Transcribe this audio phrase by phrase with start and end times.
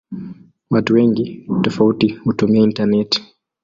[0.69, 3.23] Watu wengi tofauti hutumia intaneti.